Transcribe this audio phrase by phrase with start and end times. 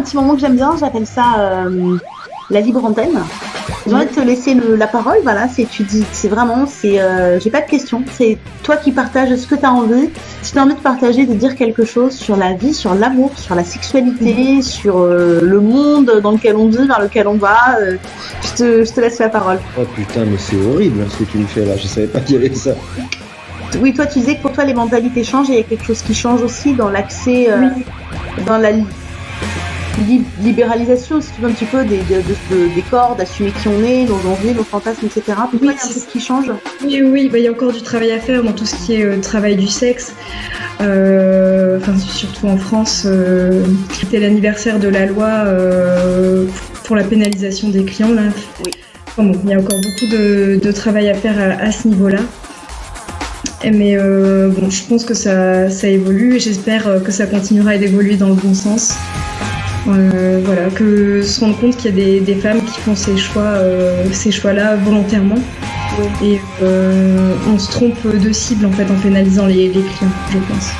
[0.00, 1.96] petit moment que j'aime bien, j'appelle ça euh,
[2.50, 3.18] la libre antenne.
[3.86, 7.00] J'ai envie de te laisser le- la parole, voilà, c'est tu dis, c'est vraiment, c'est,
[7.00, 10.08] euh, j'ai pas de questions, c'est toi qui partages ce que tu as envie.
[10.42, 13.32] Si tu as envie de partager, de dire quelque chose sur la vie, sur l'amour,
[13.36, 17.78] sur la sexualité, sur euh, le monde dans lequel on vit, vers lequel on va,
[17.80, 17.96] euh,
[18.42, 19.58] je, te, je te laisse la parole.
[19.78, 21.76] Oh putain, mais c'est horrible hein, ce que tu me fais là.
[21.76, 22.72] Je savais pas qu'il y avait ça.
[23.80, 25.84] Oui, toi tu disais que pour toi les mentalités changent et il y a quelque
[25.84, 27.48] chose qui change aussi dans l'accès,
[28.46, 28.70] dans la
[30.42, 33.68] libéralisation, si tu veux, un petit peu des, de- de- de- des corps, d'assumer qui
[33.68, 35.22] on est, nos envies, nos fantasmes, etc.
[35.50, 36.46] Pour Oui, il y a un truc qui change?
[36.84, 38.94] Oui, oui, bah, il y a encore du travail à faire dans tout ce qui
[38.94, 40.12] est euh, travail du sexe.
[40.80, 43.62] Euh, Enfin, surtout en France, euh,
[43.92, 46.46] c'était l'anniversaire de la loi euh,
[46.84, 48.12] pour la pénalisation des clients.
[48.12, 48.22] Là.
[48.64, 48.70] Oui.
[49.08, 51.88] Enfin bon, il y a encore beaucoup de, de travail à faire à, à ce
[51.88, 52.20] niveau-là.
[53.64, 58.28] Mais bon, je pense que ça, ça évolue et j'espère que ça continuera d'évoluer dans
[58.28, 58.94] le bon sens.
[59.86, 63.16] Euh, voilà, que se rendre compte qu'il y a des, des femmes qui font ces
[63.18, 65.38] choix, euh, ces choix-là volontairement.
[66.22, 70.38] Et euh, on se trompe de cible en fait en pénalisant les, les clients, je
[70.38, 70.70] pense.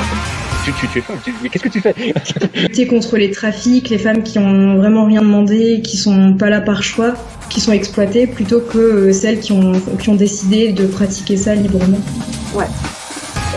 [0.64, 1.94] Tu, tu, tu, tu- mais qu'est-ce que tu fais?
[2.62, 6.62] Lutter contre les trafics, les femmes qui ont vraiment rien demandé, qui sont pas là
[6.62, 7.12] par choix,
[7.50, 12.00] qui sont exploitées, plutôt que celles qui ont, qui ont décidé de pratiquer ça librement.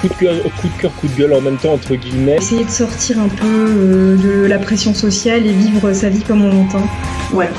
[0.01, 2.35] Coup de, cœur, coup de cœur, coup de gueule en même temps, entre guillemets.
[2.37, 6.43] Essayer de sortir un peu euh, de la pression sociale et vivre sa vie comme
[6.43, 6.87] on l'entend.
[7.33, 7.49] Ouais.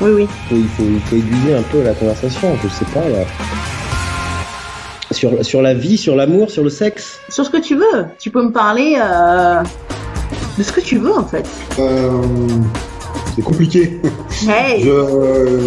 [0.00, 0.28] Oui, oui.
[0.48, 2.56] Faut- il, faut, il faut aiguiller un peu la conversation.
[2.62, 3.24] Je sais pas là.
[5.10, 7.20] Sur, sur la vie, sur l'amour, sur le sexe.
[7.28, 8.04] Sur ce que tu veux.
[8.18, 9.62] Tu peux me parler euh,
[10.58, 11.48] de ce que tu veux, en fait.
[11.78, 12.10] Euh,
[13.38, 14.00] c'est compliqué.
[14.48, 15.60] Hey Je, euh,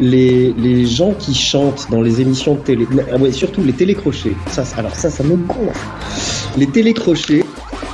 [0.00, 4.34] Les, les gens qui chantent dans les émissions de télé, ah ouais, surtout les télécrochés.
[4.50, 5.78] Ça, alors ça, ça me gonfle.
[6.58, 7.44] Les télécrochés,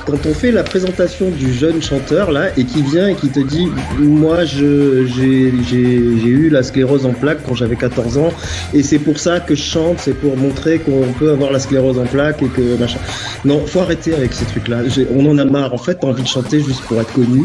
[0.07, 3.39] quand on fait la présentation du jeune chanteur là et qui vient et qui te
[3.39, 3.67] dit,
[3.99, 8.31] moi, je j'ai j'ai- j'ai eu la sclérose en plaques quand j'avais 14 ans
[8.73, 11.99] et c'est pour ça que je chante, c'est pour montrer qu'on peut avoir la sclérose
[11.99, 12.99] en plaques et que machin.
[13.45, 14.87] Non, faut arrêter avec ces trucs-là.
[14.87, 15.73] J'ai- On en a marre.
[15.75, 17.43] En fait, t'as envie de chanter juste pour être connu.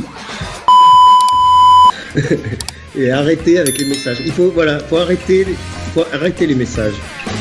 [2.99, 4.19] et arrêter avec les messages.
[4.25, 5.47] Il faut voilà, faut arrêter,
[5.95, 6.95] faut arrêter les messages.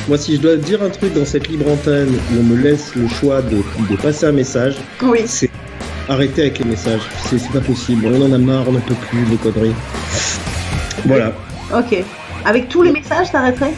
[0.07, 2.93] Moi, si je dois dire un truc dans cette libre antenne où on me laisse
[2.95, 3.57] le choix de,
[3.89, 5.21] de passer un message, Oui.
[5.25, 5.49] c'est
[6.09, 7.01] arrêter avec les messages.
[7.29, 8.05] C'est c'est pas possible.
[8.07, 9.75] On en a marre, on n'en peut plus de conneries.
[11.05, 11.33] Voilà.
[11.73, 12.03] Ok.
[12.45, 13.73] Avec tous les messages, t'arrêterais?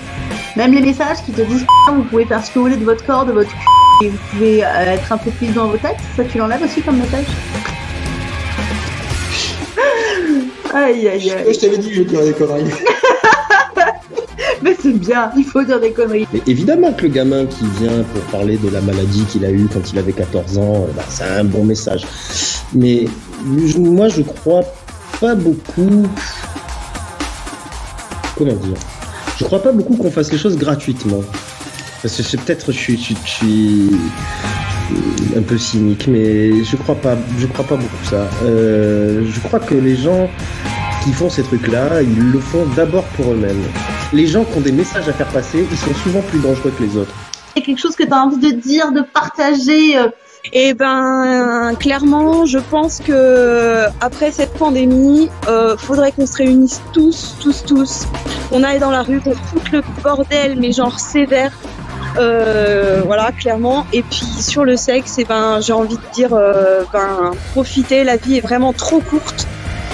[0.55, 3.05] Même les messages qui te disent vous pouvez faire ce que vous voulez de votre
[3.05, 5.97] corps, de votre cul, et vous pouvez euh, être un peu plus dans vos têtes,
[6.15, 7.25] ça tu l'enlèves aussi comme message?
[10.75, 11.53] Aïe aïe aïe.
[11.53, 12.65] je t'avais dit que je dirais des conneries.
[14.61, 16.27] Mais c'est bien, il faut dire des conneries.
[16.33, 19.67] Mais évidemment que le gamin qui vient pour parler de la maladie qu'il a eue
[19.71, 22.05] quand il avait 14 ans, euh, bah, c'est un bon message.
[22.73, 23.05] Mais
[23.77, 24.61] moi, je crois
[25.21, 26.07] pas beaucoup.
[28.37, 28.77] Comment dire
[29.37, 31.21] Je crois pas beaucoup qu'on fasse les choses gratuitement.
[32.01, 33.89] Parce que c'est peut-être je suis, je suis- je suis
[35.37, 38.27] un peu cynique, mais je crois pas, je crois pas beaucoup ça.
[38.43, 40.29] Euh, je crois que les gens
[41.05, 43.61] qui font ces trucs-là, ils le font d'abord pour eux-mêmes.
[44.11, 46.83] Les gens qui ont des messages à faire passer, ils sont souvent plus dangereux que
[46.83, 47.13] les autres.
[47.55, 49.97] C'est quelque chose que tu as envie de dire, de partager.
[49.97, 50.07] euh,
[50.51, 57.35] Eh ben, clairement, je pense que après cette pandémie, euh, faudrait qu'on se réunisse tous,
[57.39, 58.07] tous, tous,
[58.49, 61.51] qu'on aille dans la rue, qu'on foute le bordel, mais genre sévère.
[62.17, 63.85] Euh, voilà, clairement.
[63.93, 68.17] Et puis sur le sexe, eh ben, j'ai envie de dire, euh, ben, profitez, la
[68.17, 69.47] vie est vraiment trop courte.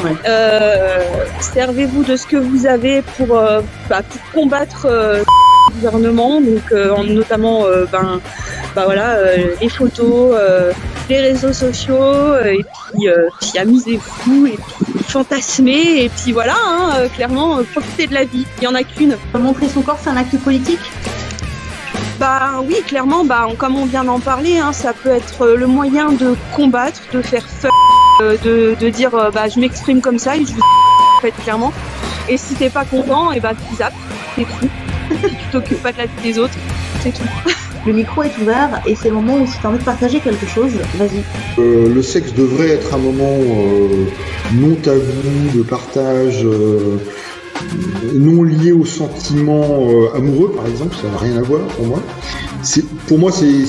[0.04, 0.12] Ouais.
[0.28, 1.04] Euh,
[1.40, 6.72] servez-vous de ce que vous avez pour, euh, bah, pour combattre euh, le gouvernement, donc
[6.72, 8.20] euh, en- notamment, euh, ben,
[8.76, 10.72] bah voilà, euh, les photos, euh,
[11.10, 16.56] les réseaux sociaux, euh, et puis, euh, puis amusez-vous, et puis fantasmez, et puis voilà,
[16.66, 18.46] hein, euh, clairement, euh, profitez de la vie.
[18.60, 19.18] Il y en a qu'une.
[19.36, 20.80] Montrer son corps, c'est un acte politique?
[22.20, 26.12] Bah oui, clairement, bah comme on vient d'en parler, hein, ça peut être le moyen
[26.12, 27.70] de combattre, de faire euh,
[28.44, 30.60] de, de dire euh, bah je m'exprime comme ça et je vous
[31.18, 31.74] en fait clairement.
[32.30, 33.94] Et si t'es pas content, et bah tu zappes,
[34.36, 34.70] c'est tout.
[35.28, 36.54] tu t'occupes pas de la vie des autres,
[37.04, 37.24] c'est tout.
[37.86, 40.20] Le micro est ouvert et c'est le moment où si tu as envie de partager
[40.20, 41.24] quelque chose, vas-y.
[41.58, 44.06] Euh, le sexe devrait être un moment euh,
[44.54, 45.02] non tabou,
[45.56, 47.00] de partage, euh,
[48.14, 52.00] non lié aux sentiments euh, amoureux, par exemple, ça n'a rien à voir pour moi.
[52.62, 53.66] C'est, pour moi, c'est-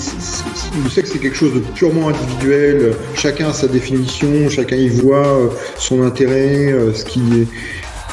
[0.83, 2.95] le sexe, c'est quelque chose de purement individuel.
[3.15, 5.49] Chacun a sa définition, chacun y voit euh,
[5.79, 7.47] son intérêt, euh, ce qui est.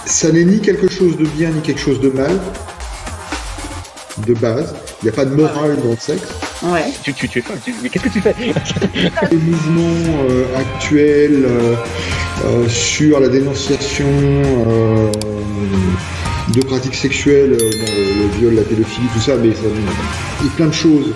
[0.05, 2.39] Ça n'est ni quelque chose de bien ni quelque chose de mal,
[4.25, 4.73] de base.
[5.01, 6.27] Il n'y a pas de morale dans le sexe.
[6.63, 6.83] Ouais.
[7.03, 8.35] Tu, tu, tu es folle, tu- mais qu'est-ce que tu fais
[9.31, 11.75] Les mouvements euh, actuels euh,
[12.45, 15.09] euh, sur la dénonciation euh,
[16.53, 17.91] de pratiques sexuelles, euh, bon,
[18.33, 19.61] le viol, la pédophilie, tout ça, mais ça,
[20.45, 21.13] et plein de choses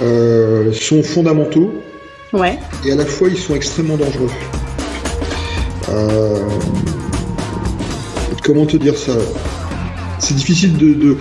[0.00, 1.72] euh, sont fondamentaux
[2.32, 2.58] Ouais.
[2.84, 4.30] et à la fois ils sont extrêmement dangereux.
[5.90, 6.38] Euh,
[8.42, 9.12] comment te dire ça?
[10.18, 11.16] C'est difficile de, de-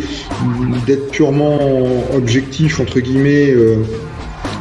[0.87, 1.59] d'être purement
[2.15, 3.75] objectif entre guillemets, euh,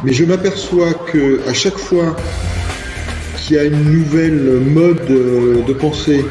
[0.03, 2.15] mais je m'aperçois que à chaque fois
[3.37, 6.25] qu'il y a une nouvelle mode de pensée,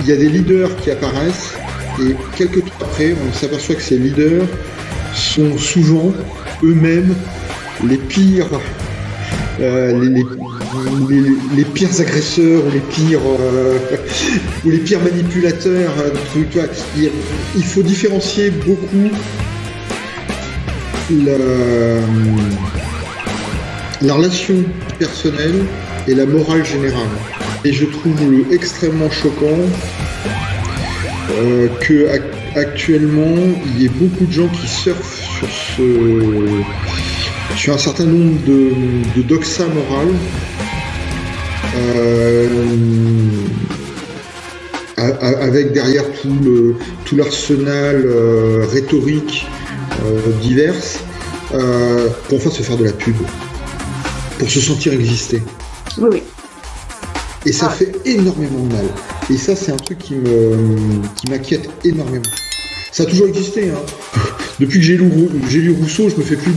[0.00, 1.54] il y a des leaders qui apparaissent
[2.00, 4.46] et quelques temps après, on s'aperçoit que ces leaders
[5.14, 6.12] sont souvent
[6.62, 7.14] eux-mêmes
[7.88, 8.48] les pires
[9.60, 10.24] euh, les, les-
[11.56, 13.78] les- pires agresseurs ou les pires euh,
[14.64, 16.64] ou les pires manipulateurs euh, tu vois.
[17.56, 19.10] il, faut différencier beaucoup
[21.10, 21.36] la,
[24.00, 24.54] la relation
[24.98, 25.64] personnelle
[26.08, 27.08] et la morale générale
[27.64, 28.16] et je trouve
[28.50, 29.58] extrêmement choquant
[31.80, 33.34] que ac- actuellement
[33.66, 36.62] il y ait beaucoup de gens qui surfent sur ce
[37.56, 38.70] sur un certain nombre de,
[39.16, 40.14] de doxa morales
[41.76, 42.46] euh,
[44.96, 49.46] avec derrière tout le tout l'arsenal euh, rhétorique
[50.04, 51.00] euh, diverse
[51.54, 53.16] euh, pour enfin se faire de la pub
[54.38, 55.42] pour se sentir exister
[55.98, 56.22] Oui, oui.
[57.46, 57.74] et ça Ah.
[57.74, 58.86] fait énormément de mal
[59.30, 60.56] et ça c'est un truc qui me
[61.16, 62.22] qui m'inquiète énormément
[62.92, 64.20] ça a toujours existé hein.
[64.60, 66.52] Depuis que j'ai lu, Rousseau je me fais plus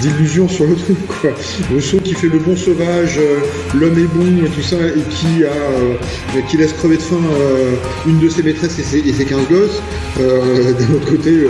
[0.00, 1.30] d'illusions sur le truc quoi.
[1.72, 3.40] Rousseau qui fait le bon sauvage euh,
[3.78, 7.20] l'homme est bon et tout ça et qui a euh, qui laisse crever de faim
[7.32, 7.74] euh,
[8.06, 9.82] une de ses maîtresses et ses, et ses 15 gosses
[10.16, 11.46] d'un autre côté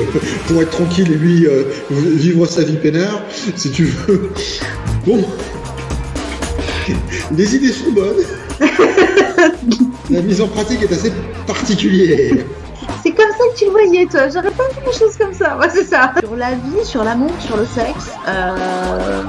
[0.47, 1.47] pour être tranquille et lui
[1.91, 3.23] vivre sa vie peinard
[3.57, 4.31] si tu veux.
[5.07, 5.25] Bon.
[7.37, 8.25] Les idées sont bonnes.
[10.11, 11.13] La mise en pratique est assez
[11.47, 12.45] particulière.
[13.05, 13.13] C'est
[13.61, 14.29] tu le voyais, toi.
[14.29, 15.59] J'aurais pas vu les choses comme ça.
[15.59, 16.15] Ouais, c'est ça.
[16.19, 19.23] Sur la vie, sur l'amour, sur le sexe, euh,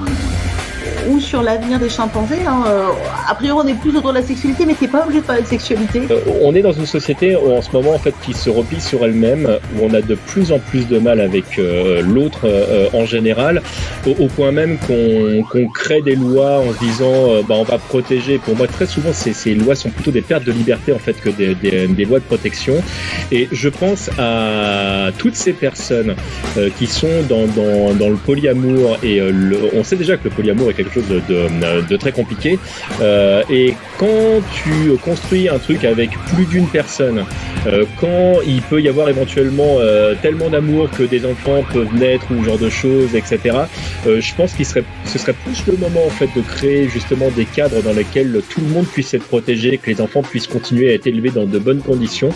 [1.10, 2.46] ou sur l'avenir des chimpanzés.
[2.48, 2.88] Hein, euh,
[3.28, 5.42] a priori, on est plus autour de la sexualité, mais t'es pas obligé de parler
[5.42, 6.02] de sexualité.
[6.10, 8.82] Euh, on est dans une société où, en ce moment en fait qui se replie
[8.82, 12.88] sur elle-même, où on a de plus en plus de mal avec euh, l'autre euh,
[12.94, 13.62] en général,
[14.06, 18.38] au, point même qu'on crée des lois en se disant euh, bah, on va protéger.
[18.38, 21.30] Pour moi, très souvent, ces, lois sont plutôt des pertes de liberté en fait que
[21.30, 22.76] des, lois de protection.
[23.32, 26.16] Et je pense à toutes ces personnes
[26.58, 29.32] euh, qui sont dans, le polyamour et euh,
[29.74, 32.60] on sait déjà que le polyamour est quelque chose de, très compliqué.
[33.02, 37.26] Euh, et quand tu construis un truc avec plus d'une personne,
[37.68, 42.26] euh, quand il peut y avoir éventuellement euh, tellement d'amour que des enfants peuvent naître
[42.32, 43.58] ou ce genre de choses, etc.
[44.06, 47.46] je pense qu'il serait, ce serait plus le moment en fait de créer justement des
[47.46, 50.94] cadres dans lesquels tout le monde puisse être protégé, que les enfants puissent continuer à
[50.94, 52.30] être élevés dans de bonnes conditions,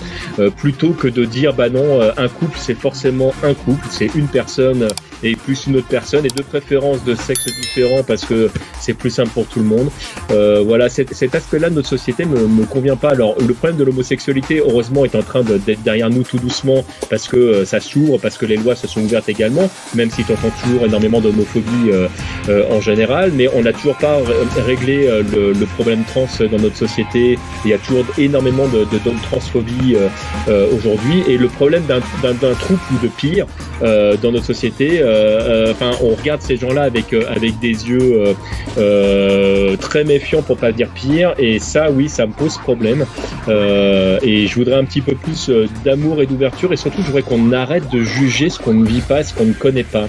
[0.57, 4.87] plutôt que de dire bah non, un couple c'est forcément un couple, c'est une personne
[5.23, 8.49] et plus une autre personne et de préférence de sexe différent parce que
[8.79, 9.89] c'est plus simple pour tout le monde.
[10.31, 13.11] Euh, voilà, cet, aspect-là de notre société me, me convient pas.
[13.11, 16.83] Alors, le problème de l'homosexualité, heureusement, est en train de- d'être derrière nous tout doucement
[17.09, 20.23] parce que euh, ça s'ouvre, parce que les lois se sont ouvertes également, même si
[20.23, 22.07] tu entends toujours énormément d'homophobie euh,
[22.49, 26.27] euh, en général, mais on n'a toujours pas ré- réglé euh, le, le problème trans
[26.51, 27.37] dans notre société.
[27.65, 32.53] Il y a toujours énormément de, de, de transphobie euh, aujourd'hui, et le problème d'un
[32.55, 33.45] troupe ou de pire
[33.81, 35.34] dans notre société, euh,
[35.71, 38.33] enfin, on regarde ces gens-là avec euh, avec des yeux euh,
[38.77, 43.05] euh, très méfiants pour pas dire pire, et ça, oui, ça me pose problème.
[43.47, 47.07] Euh, et je voudrais un petit peu plus euh, d'amour et d'ouverture, et surtout, je
[47.07, 50.07] voudrais qu'on arrête de juger ce qu'on ne vit pas, ce qu'on ne connaît pas.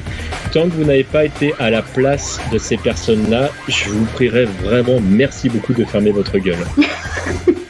[0.53, 4.47] Tant que vous n'avez pas été à la place de ces personnes-là, je vous prierai
[4.65, 6.65] vraiment merci beaucoup de fermer votre gueule.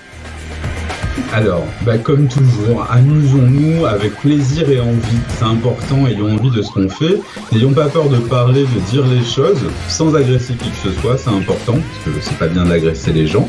[1.36, 5.18] Alors, bah, comme toujours, amusons-nous avec plaisir et envie.
[5.28, 7.20] C'est important, ayons envie de ce qu'on fait.
[7.52, 11.18] N'ayons pas peur de parler, de dire les choses, sans agresser qui que ce soit,
[11.18, 13.46] c'est important, parce que c'est pas bien d'agresser les gens.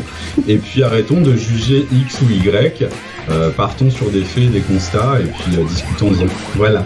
[0.49, 2.89] Et puis arrêtons de juger X ou Y.
[3.29, 6.27] Euh, partons sur des faits, des constats, et puis euh, discutons-en.
[6.55, 6.83] Voilà.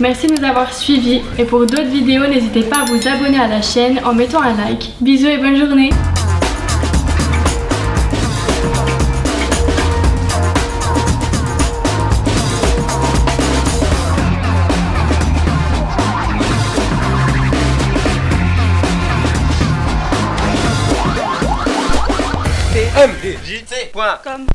[0.00, 3.46] Merci de nous avoir suivis et pour d'autres vidéos, n'hésitez pas à vous abonner à
[3.46, 4.90] la chaîne en mettant un like.
[5.00, 5.90] Bisous et bonne journée
[24.16, 24.46] 跟